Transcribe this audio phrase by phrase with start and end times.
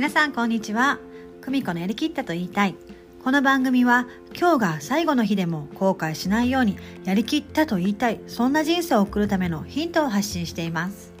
[0.00, 0.98] 皆さんこんにちは。
[1.42, 2.74] 久美子のやりきったと言いたい。
[3.22, 11.12] この番組は今日が最後の日でも後悔しないようにやりきったと言いたいそんな人生を送るためのヒントを発信しています。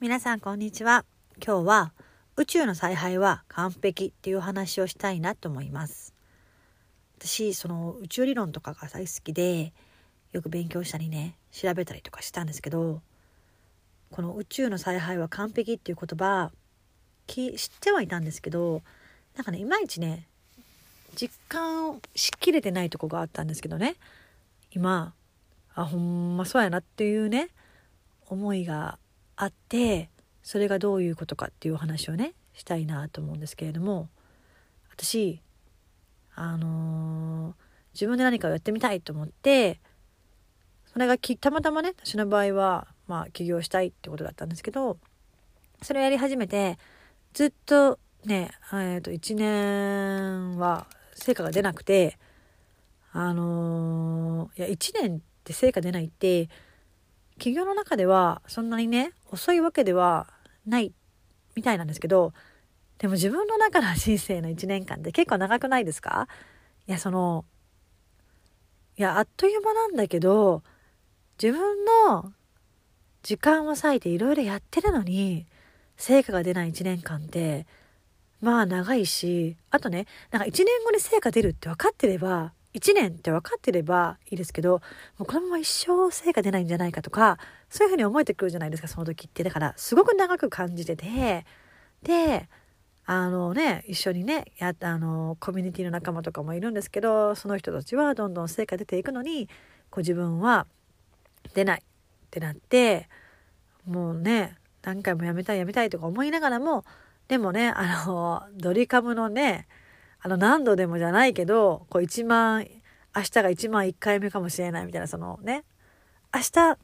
[0.00, 1.04] 皆さんこんにちは。
[1.36, 1.92] 今日は
[2.36, 6.14] 宇宙の采配は完璧っていう話をしたいなと思います。
[7.18, 9.74] 私その宇宙理論とかが大好きで
[10.32, 13.02] よく勉強したりね調べたりとかしたんですけど
[14.10, 16.50] この宇宙の采配は完璧っていう言葉
[17.26, 18.82] 知ってはいたんですけど
[19.34, 20.26] なんかねいまいちね
[21.14, 23.96] 実感をしきれてないとこがあったんですけどね。
[24.70, 25.14] 今
[25.74, 27.48] あほんまそうやなっていうね
[28.28, 28.98] 思いが
[29.36, 30.10] あって
[30.42, 34.08] それがどういうことかっていうお話をねしたいなと思うんですけれども
[34.90, 35.40] 私
[36.34, 37.54] あのー、
[37.94, 39.80] 自分で何かをやってみたいと思って
[40.92, 44.98] それがたまたまね私の場合はまあ起業したいってことだったんですけど
[45.82, 46.78] それをやり始めて
[47.32, 52.18] ずっとねえー、と1年は成果が出なくて
[53.12, 56.48] あのー、いや1年って成果出ないって
[57.34, 60.26] 企業の中ではそんなにね遅いわけでは
[60.66, 60.92] ない
[61.54, 62.32] みたいなんですけど
[62.98, 66.28] でも自分の中の人生の1年間って結構長くないですか？
[66.88, 67.44] いやその
[68.96, 70.62] いやあっという間なんだけど
[71.42, 72.32] 自分の
[73.26, 75.46] 時間を割いていろいろやってるのに
[75.96, 77.66] 成果が出ない1年間って
[78.40, 84.80] まあ長いしあとねなんか1年後に成果出るって分かってれば1年って分かってればいいですけど
[85.18, 87.38] もうこのまま一生成果出ないんじゃないかとか
[87.68, 89.42] そういうふうに思えてくるじゃないですかその時って。
[89.42, 91.44] だからすごく長く感じてて
[92.04, 92.48] で
[93.06, 99.48] あのね一緒にねやあのコミュニティの仲間とかもいるんですけどその人たちはどんどん成果出ていくのに
[99.90, 100.68] こう自分は
[101.54, 101.82] 出ない。
[102.36, 103.08] ってなって
[103.86, 106.84] もうね何回もやめたいやめたいとか思いながらも
[107.28, 109.66] でもねあのドリカムのね
[110.20, 112.66] あの何度でもじゃないけどこう1万
[113.16, 115.64] 明日が1万1回目かもしれないみたいなそのね
[116.34, 116.78] 明日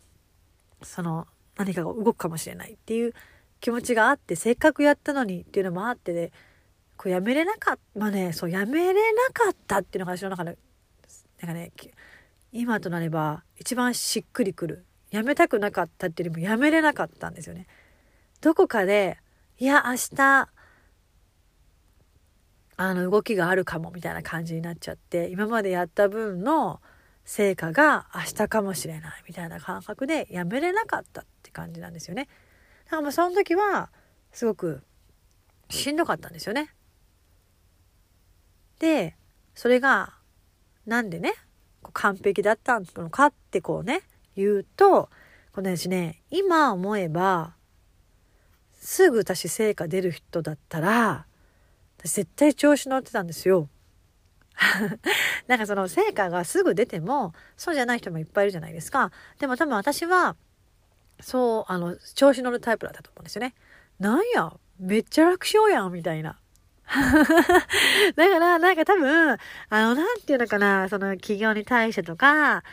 [0.82, 1.26] その
[1.56, 3.12] 何かが動くかもしれないっていう
[3.60, 6.32] 気持ちがあってせっかくやったのにっていうのもあってで
[6.96, 10.56] こうやめれなかったまあねそうやめれなかったっていうのが私の中で
[11.42, 11.72] なんかね
[12.52, 17.66] 今となれば一番しっくりくるやめたくなかったっていうよりもやめれなかったんですよね。
[18.40, 19.18] どこかで
[19.58, 20.48] いや明日
[22.76, 26.80] あの動きがあるかもみたいな感じになっちゃって今までやった分の
[27.24, 32.28] 成果が明日かもしれないみたいな感覚でやめれなかったって感じなんですよね。
[32.86, 33.90] だからもうその時は
[34.32, 34.82] すごく
[35.68, 36.74] しんどかったんですよね。
[38.78, 39.14] で
[39.54, 40.14] それが
[40.86, 41.34] なんでね
[41.92, 44.02] 完璧だったのかってこうね
[44.36, 45.08] 言うと
[45.52, 47.54] この私ね今思えば
[48.80, 51.26] すぐ私成果出る人だったら
[51.98, 53.68] 私絶対調子乗ってたんですよ。
[55.46, 59.10] なんかその成果がすぐ出てもそうじゃない人もいっぱいいるじゃないですか。
[59.38, 60.36] でも多分私は
[61.20, 63.54] そうあの調子乗るタイプだったと思うんですよね。
[63.98, 66.38] なんやめっちゃ楽勝やんみたいな。
[68.16, 69.38] だからなんか多分あ
[69.82, 72.64] のなんていうのかなその企業に対してとか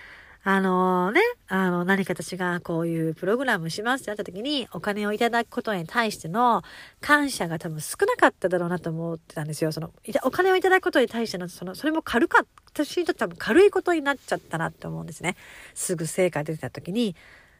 [0.43, 1.19] あのね、
[1.49, 6.63] あの、何か私がこういうプログラムしますってなった時に、お金をいただくことに対しての
[7.01, 9.73] 感謝が多分少なかっただろうなと思ってたんですよ。
[9.73, 9.91] その、
[10.23, 15.35] お金をいただくことに対しての、その、それも軽かった、私にとって多分軽いことになっちゃったなって思うんですね。
[15.73, 17.15] すぐ成果出てた時に、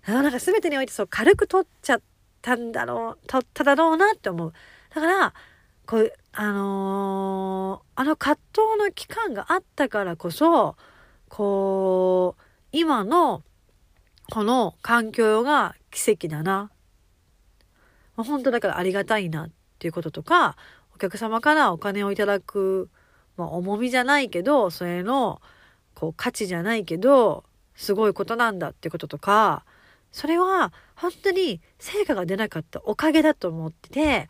[0.05, 2.01] あのなんか全てにおいてそう軽く取っちゃっ
[2.41, 4.53] たんだろう、取っただろうなって思う。
[4.93, 5.33] だから、
[5.85, 10.77] こう、あのー、あの葛藤の期間があったからこそ、
[11.27, 13.43] こう、今の
[14.31, 16.71] この環境が奇跡だな。
[18.15, 19.49] 本当だからありがたいなっ
[19.79, 20.55] ていうこととか、
[20.93, 22.89] お客様からお金をいただく、
[23.37, 25.41] まあ、重みじゃないけど、それの
[25.95, 27.43] こう価値じゃないけど、
[27.75, 29.65] すごいことなんだってこととか、
[30.11, 34.29] それは本当に成果が出なかったおかげだと思ってて、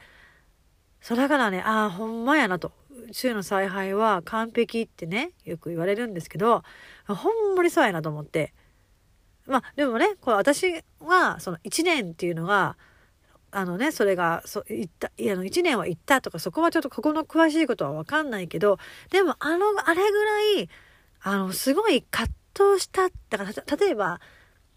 [1.01, 2.71] そうだからね、ああ、ほんまやなと。
[3.11, 6.63] 週の采配は完璧ってねよく言われるんですけど
[7.07, 8.53] ほんまにそうやなと思って
[9.47, 12.77] まあでもねこれ私はその1年っていうのが
[13.51, 18.77] あのねそれがそ言ったいやあの1年は行ったとかそこはちょっとここの詳しいことは分かんないけど
[19.09, 20.69] でもあのあれぐらい
[21.21, 24.19] あのすごい葛藤しただから例えば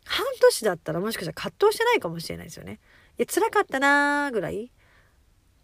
[0.04, 2.80] 半年だったらもしかしたら葛藤してないかもしれないですよね。
[3.18, 4.70] いや辛かったなーぐらい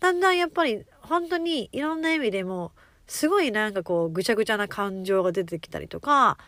[0.00, 2.72] だんだんやっぱり本当にいろんな意味でも
[3.06, 6.38] すごいなんかこうぐちゃぐちゃな感情が出てきたりとか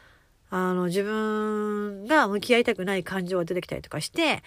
[0.50, 4.42] あの自分が向き合いたくない感情が出てきたりとかして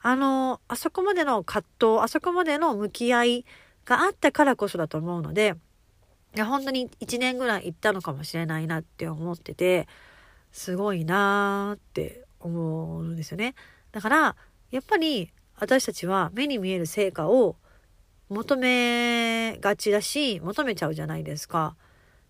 [0.00, 3.44] あのあそこまでの葛藤あそこまでの向き合い
[3.84, 5.54] があったからこそだと思うので
[6.34, 9.88] いや本当に1年ぐらい行ったのかもしれないなって思ってて
[10.52, 13.54] すごいなーって思うんですよね。
[13.92, 14.36] だから
[14.70, 17.56] やっぱり私たちは目に見える成果を
[18.28, 21.76] 求めがちだし求めちゃうじゃないですか。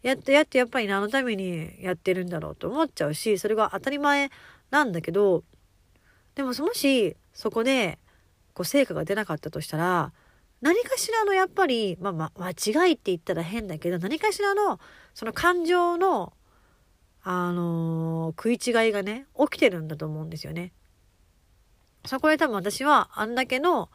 [0.03, 4.31] やってやってやっぱり何のためにやってるんだろうと思っちゃうしそれが当たり前
[4.71, 5.43] なんだけど
[6.37, 7.99] でももしそこで
[8.55, 10.13] こう成果が出なかったとしたら
[10.61, 12.51] 何かしらのやっぱり、まあ、ま間
[12.87, 14.79] 違いって言ったら変だけど何かしらの
[15.13, 16.33] その感情の
[17.29, 20.73] あのー、食い違いがね起きてるんだと思うんですよね。
[22.05, 23.91] そこで多分私はあんだけの、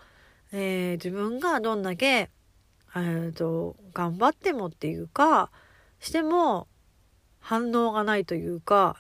[0.51, 5.51] えー、自分がどんだけ、えーと頑張ってもっていうか
[5.99, 6.67] しても
[7.39, 8.97] 反応がないというか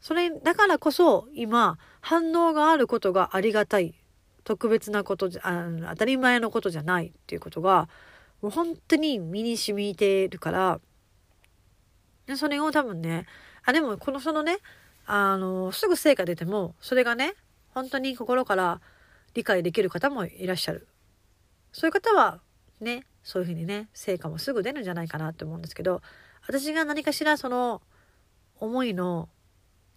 [0.00, 3.94] それだからこそ今反応があることがありがたい
[4.44, 7.88] 特別なことじゃあ当たり前のことじゃないっていうことが
[8.40, 10.80] もう本当に身に染みてるから
[12.26, 13.26] でそれを多分ね
[13.64, 14.58] あでもこのそのね
[15.06, 17.34] あのすぐ成果出てもそれがね
[17.74, 18.80] 本当に心から
[19.34, 20.88] 理解できる方もいらっしゃる。
[21.72, 22.40] そういう方は
[22.80, 26.00] ねそういうふうにね成果もすぐ出るんじゃないかなって思うんですけど
[26.46, 27.82] 私が何かしらその
[28.58, 29.28] 思いの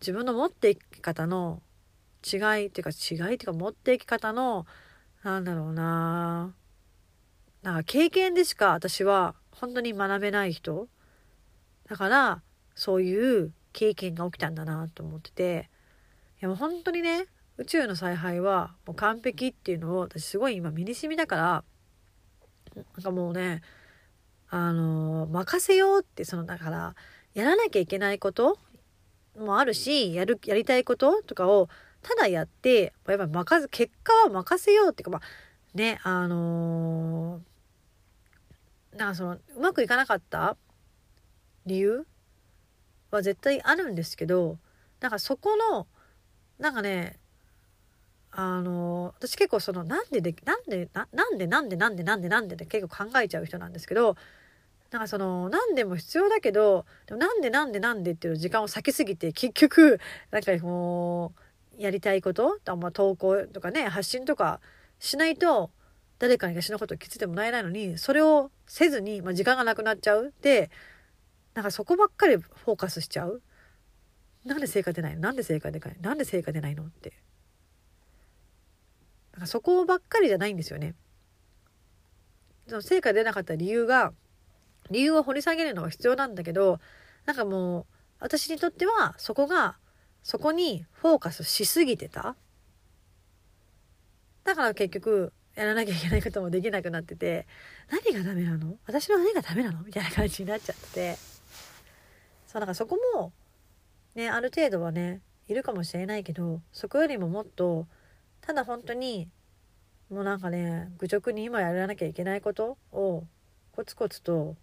[0.02, 1.62] 自分の持っていき方の
[2.26, 4.66] 違いっていうか違いっていうか持っていき方の
[5.24, 6.54] なんだろうな
[7.62, 10.88] なんか経験でしか私は本当に学べない人。
[11.88, 12.42] だから
[12.74, 15.70] そういう経験が起きたんだなと思ってて
[16.42, 17.26] いやもう本当にね
[17.62, 21.64] 宇宙の采配はもう完璧っていうのを私すごい今身に染みだから
[22.76, 23.62] なんかもうね
[24.50, 26.96] あの任せようってそのだから
[27.36, 28.58] やらなきゃいけないこと
[29.38, 31.70] もあるしやるやりたいこととかを
[32.02, 35.22] ただやってやっぱ任せ結果は任せようっていうかまあ
[35.76, 40.58] ねあのー、なんかそのうまくいかなかった
[41.68, 42.08] 理由
[43.12, 44.58] は絶対あるんですけど
[45.00, 45.86] なんかそこの
[46.58, 47.21] なんかね
[48.34, 54.16] あの私結構そのなんででなんでなんでなんでなんでなんでなんでって結構考えちゃう人なんですけど
[54.90, 60.00] なんかその何でも必要だけどでもなんでなんでなんでっていう時間を割きすぎて結局
[60.32, 61.34] なんかも
[61.78, 64.60] うやりたいことま投稿とかね発信とか
[65.00, 65.72] しないと
[66.20, 70.34] 誰かに私のことを気づいてもらえないのにそれをせずに、まあ、時間がなくなっちゃう。
[70.42, 70.70] で
[71.54, 73.42] なんかそこばっかりフォーカスしちゃう。
[74.46, 75.22] なんで成果出ないの？
[75.22, 76.84] なんで成果出ないなんで成果出ないの？
[76.84, 77.14] って。
[79.42, 80.96] かそこばっかりじゃないんですよね。
[82.68, 84.14] その成果出なかった理由が
[84.90, 86.80] 理由を掘り下げるのが必要なんだけど
[87.26, 87.86] なんかもう
[88.20, 89.78] 私にとってはそこが
[90.24, 92.36] そこにフォーカスしすぎてた。
[94.44, 97.46] だから結局やらなきゃいけないこともできなくなってて
[97.90, 98.78] 何がダメなの？
[98.86, 99.82] 私の何がダメなの？
[99.82, 101.18] みたいな感じになっちゃってて。
[102.48, 103.32] そうなんかそこも
[104.16, 107.88] ねある程度はねいるかもしれないけどそこよりももっと
[108.42, 109.30] ただ本当に
[110.10, 113.24] もうなんかね愚直に今やらなきゃいけないことを
[113.72, 114.56] コツコツと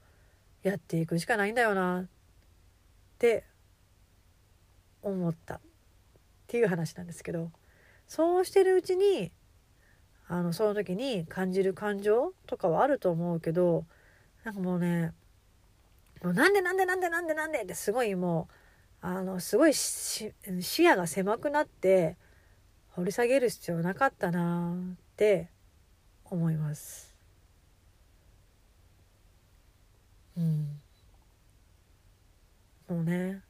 [0.63, 2.07] やっていくしかないんだよなっ
[3.19, 3.45] て
[5.03, 5.55] 思った。
[5.57, 5.61] っ
[6.51, 7.51] ていう話なんですけど
[8.07, 9.31] そうしてるうちに
[10.29, 13.85] あのその時に感じる感情とかはあると思うけど
[14.45, 15.13] なんかもうね
[16.23, 18.49] もうなんでなんでなんでなんでなんでってすごいも
[19.03, 22.17] うあのすごい視野が狭くなって
[22.99, 25.51] 掘り下げる必要なかったなって
[26.25, 27.15] 思います。
[30.37, 30.81] うん、
[32.89, 33.41] もうね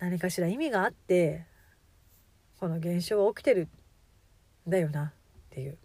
[0.00, 1.46] 何かしら意味があって
[2.58, 3.68] この現象が起きてる
[4.66, 5.12] んだよなっ
[5.50, 5.78] ていう。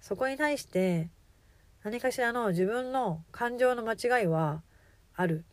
[0.00, 1.10] そこに対して
[1.82, 4.62] 何かしらの自分の感情の間違いは
[5.14, 5.44] ある。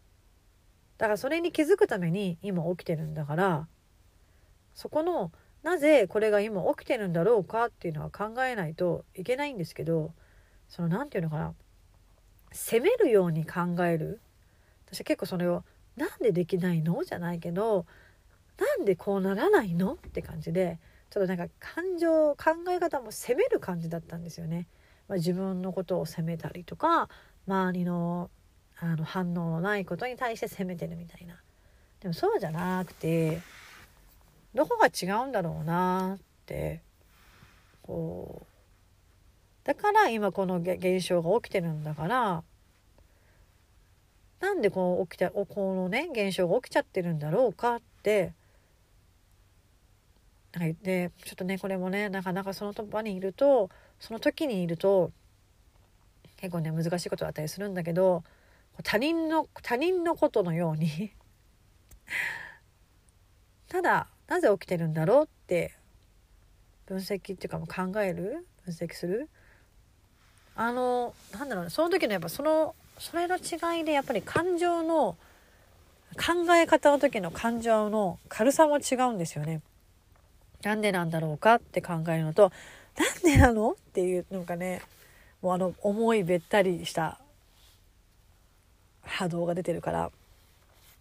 [0.98, 3.68] だからそれに気づくために今起きてるんだから
[4.74, 5.32] そこの
[5.64, 10.14] なぜこれが今起きてるんだろうかっていうのは考えないといけないんですけど
[10.70, 11.54] その何て言うのかな
[12.52, 14.22] 責めるように考える
[14.88, 15.64] 私は結構それを
[15.96, 17.86] 「なんでできないの?」じゃないけど
[18.58, 22.38] 「なんでこうならないの?」って感じでちょっとなんか感情考
[22.70, 24.68] え方も責める感じだったんですよね。
[25.08, 27.10] まあ、自分のことを責めたりとか
[27.46, 28.32] 周りの
[28.78, 31.40] あの反応のないことに対して責めてるみたいな。
[32.00, 33.42] でもそうじゃなくて
[34.54, 36.82] どこが違うんだろうなって
[37.84, 38.46] こう
[39.64, 42.44] だから今この現象が起きてるんだから
[44.40, 48.34] なんでこう起きたこのね現象が起きちゃってるんだろうかって
[50.54, 55.12] なんかでちょっとねこれもねなかなかその場にいるとその時にいると
[56.38, 58.24] 結構ね難しいことだったりするんだけど
[58.84, 61.12] 他人の他人のことのように
[63.70, 65.74] ただなぜ起きてるんだろうって
[66.86, 68.48] 分析っていうかも考える？
[68.66, 69.28] 分析する？
[70.56, 71.70] あのなんだろうね。
[71.70, 75.18] その時のやっぱそのそれの違いでやっぱり感情の
[76.16, 79.60] 考え方の時の感情の軽さも違うんですよね。
[80.64, 82.54] なんでなんだろうかって考えるのと
[82.98, 84.82] なんでなのっていうのがね
[85.42, 87.20] もうあの重いべったりした
[89.02, 90.10] 波動が出てるから。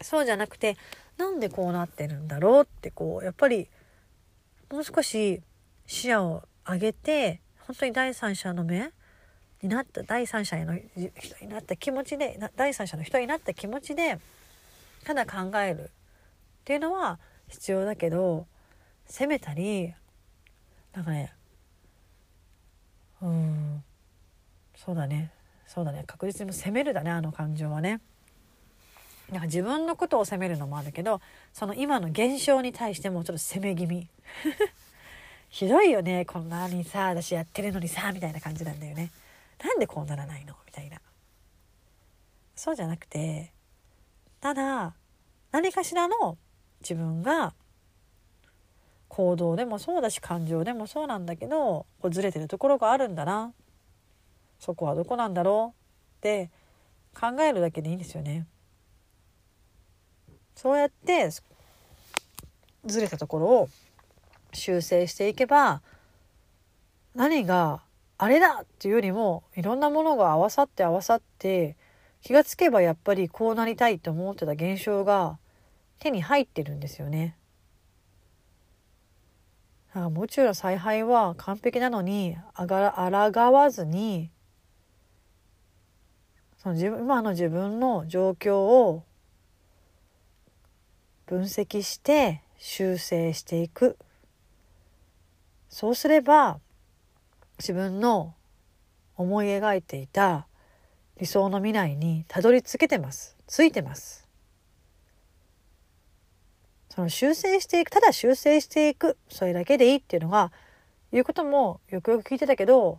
[0.02, 0.78] そうじゃなくて
[1.20, 3.68] なんでこうなってるんだろうってこうやっぱり
[4.70, 5.42] もう少し
[5.86, 8.90] 視野を上げて本当に第三者の目
[9.62, 14.18] になった第三者への人になった気持ちで第三者の人になった気持ちで
[15.04, 15.86] ただ考えるっ
[16.64, 18.46] ていうのは必要だけど
[19.04, 19.92] 責めたり
[20.94, 21.34] なんかね
[23.20, 23.84] うん
[24.74, 25.32] そうだね
[25.66, 28.00] そうだね確実に責めるだねあの感情はね。
[29.30, 31.20] なんか自分のことを責めるのもあるけど
[31.52, 34.08] その今の現象に対してもちょっと責め気味。
[35.48, 39.10] ひどいよねこんなにさ私やってるのにさみたいな感じなんだよね。
[39.62, 40.54] なんでこうならないの？
[40.66, 41.00] みたいな。
[42.54, 43.52] そうじゃなくて
[44.40, 44.94] ただ
[45.50, 46.38] 何かしらの
[46.80, 47.54] 自分が
[49.08, 53.52] 行動でもそうだし感情でもそうなんだけどこうずれてるところがあるんだな。
[54.58, 56.18] そこはどこなんだろう？
[56.18, 56.50] って
[57.18, 58.46] 考えるだけでいいんですよね。
[60.54, 61.30] そうやって
[62.84, 63.68] ずれたところを
[64.52, 65.82] 修正していけば
[67.14, 67.82] 何が
[68.18, 71.76] あれだっていうよりもいろんなものが合わさって合わさって
[72.22, 75.38] 気がつけばやっぱりこうなりたいと思ってた現象が
[75.98, 77.36] 手に入ってるんですよね。
[79.92, 84.30] あ宇宙の采配は完璧なのにあが抗わずに
[86.58, 89.02] その自分今の自分の状況を
[91.30, 93.96] 分析して修正していく。
[95.68, 96.58] そうすれば
[97.58, 98.34] 自分の
[99.16, 100.48] 思い描いていた
[101.20, 103.36] 理想の未来にたどり着けてます。
[103.46, 104.26] ついてます。
[106.92, 110.50] その修正していくただ修正していくそれだけでいいっていうのが
[111.12, 112.98] いうこともよくよく聞いてたけど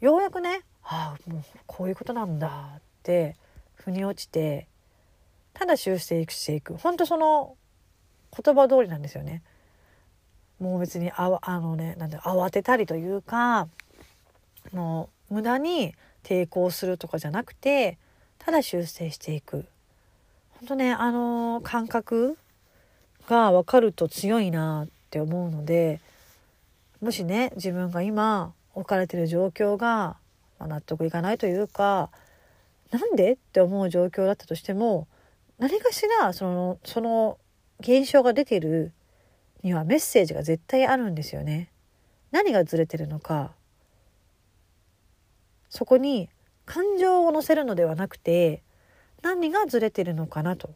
[0.00, 3.36] ようやくねああもうこういうことなんだって
[3.76, 4.66] 腑に落ちて
[5.54, 7.54] ただ修正していく本当その
[8.36, 9.42] 言葉通りなんですよね。
[10.60, 13.68] もう別にああのねなん慌てたりというか
[14.72, 15.94] もう無駄に
[16.24, 17.96] 抵抗するとかじゃなくて
[18.38, 19.66] ただ修正していく
[20.58, 22.36] 本当ねあの感覚
[23.28, 26.00] が分かると強いなって思うので
[27.00, 30.16] もしね自分が今置かれてる状況が、
[30.58, 32.10] まあ、納得いかないというか
[32.90, 35.06] なんでって思う状況だったとしても
[35.58, 37.38] 何かしらそのその
[37.80, 38.92] 現象が出てる
[39.62, 41.70] にはメッセージが絶対あるんですよね。
[42.30, 43.52] 何がずれてるのか
[45.70, 46.28] そこに
[46.66, 48.62] 感情を乗せるのではなくて
[49.22, 50.74] 何がずれてるのかなと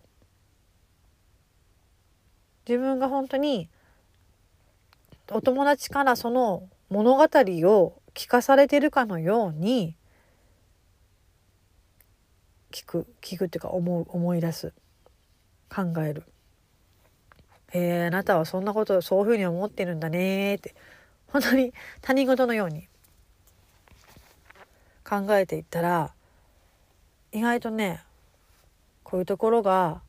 [2.66, 3.68] 自分が本当に
[5.30, 9.97] お友達からその物語を聞かされてるかのように
[12.71, 14.73] 聞く聞くっていうか思う思い出す
[15.68, 16.25] 考える。
[17.73, 20.75] えー、あなたはそんなことそういうふうに思ってるんだねって
[21.29, 22.88] 本当に他人事のように
[25.05, 26.12] 考えていったら
[27.33, 28.02] 意外とね
[29.02, 30.02] こういうところが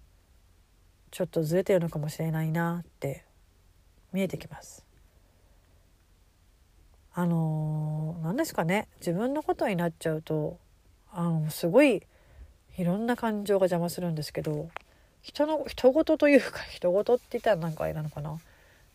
[1.12, 3.24] ちょっとずれてるのかもしれないなって
[4.12, 4.86] 見えてきます。
[7.16, 10.58] あの何ですかね自分のことになっちゃうと
[11.12, 12.02] あのすごい
[12.78, 14.70] いろんな感情が邪魔するんですけど
[15.24, 18.40] 人の人事というか 人事って言ったらなんかあれなのかな？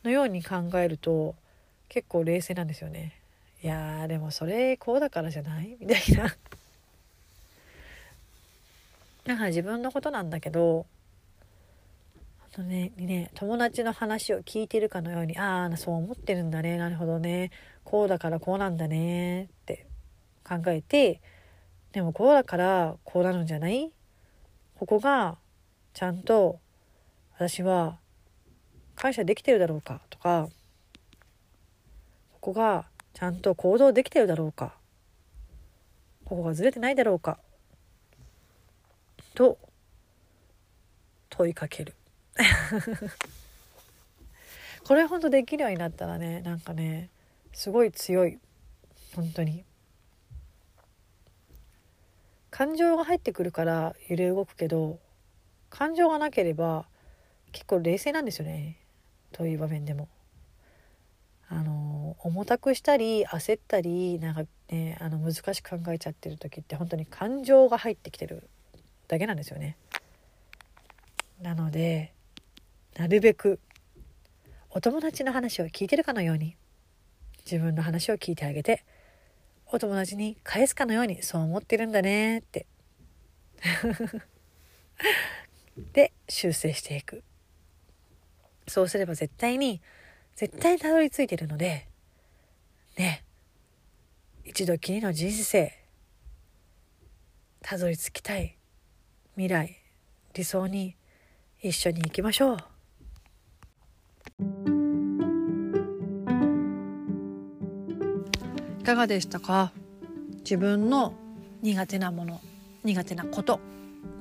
[0.04, 1.34] のように考えると
[1.88, 3.14] 結構冷静なんですよね。
[3.62, 5.76] いやでもそれこうだからじゃない？
[5.80, 6.36] みたいな。
[9.24, 10.86] なんか自分のことなんだけど
[12.52, 16.76] とねね友達の話を聞いてるかのようにああそう思ってるんだね。
[16.78, 17.50] なるほどね。
[17.84, 19.44] こうだからこうなんだね。
[19.44, 19.86] って
[20.44, 21.20] 考えて
[21.92, 23.90] でもこうだからこうなるんじゃない？
[24.78, 25.36] ここが
[25.98, 26.60] ちゃんと
[27.34, 27.98] 私は
[28.94, 30.00] 感謝できてるだろうか？
[30.10, 30.48] とか
[32.34, 34.76] ここがちゃんと行動できてるだろうか
[36.24, 37.40] ここがずれてないだろうか？
[39.34, 39.58] と
[41.30, 41.94] 問いかける。
[44.86, 47.10] これほんとできるようになったらねなんかね
[47.52, 48.38] すごい強い。
[49.16, 49.64] 本当に。
[52.52, 55.00] 感情が入ってくるから揺れ動くけど
[55.70, 56.86] 感情がなければ
[57.52, 58.76] 結構冷静なんですよね
[59.32, 60.08] という場面でも。
[61.50, 68.50] あの重たくしたり焦ったりなんかねあの難しく考えちゃってる時って本当に感情が入ってきてる
[69.08, 69.78] だけなんですよね。
[71.40, 72.12] なので
[72.98, 73.60] なるべく
[74.70, 76.56] お友達の話を聞いてるかのように
[77.50, 78.84] 自分の話を聞いてあげて
[79.66, 82.66] お友達に返すかのようにそう思ってるんだねって
[85.92, 87.22] で修正していく。
[88.66, 89.80] そうすれば絶対に
[90.36, 91.88] 絶対にたどり着いてるので
[92.98, 93.24] ね
[94.44, 95.72] 一度きりの人生
[97.62, 98.56] たどり着きたい
[99.36, 99.76] 未来
[100.34, 100.96] 理想に
[101.62, 102.58] 一緒に行きましょう。
[108.80, 109.72] いかがでしたか？
[110.38, 111.14] 自分の
[111.62, 112.40] 苦手なもの
[112.84, 113.60] 苦手なこと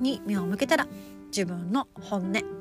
[0.00, 0.86] に目を向けたら。
[1.28, 2.58] 自分の本音。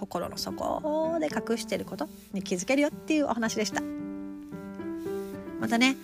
[0.00, 3.82] 心の底で隠してることに気づけるよっていうお話でした。
[5.60, 5.96] またね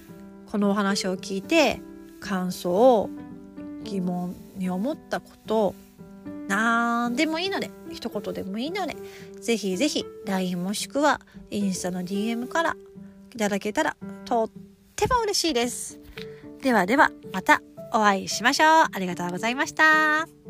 [0.51, 1.81] このお話を聞いて
[2.21, 3.09] 感想
[3.85, 5.75] 疑問に思ったこと
[6.49, 8.97] 何でもいいので一言でもいいので
[9.41, 12.77] ぜひぜひ LINE もしくはインスタの DM から
[13.35, 14.51] いただけたらとっ
[14.95, 15.99] ても嬉しいです。
[16.63, 17.63] ではではまた
[17.93, 18.87] お会いしましょう。
[18.93, 20.46] ありがとうございました。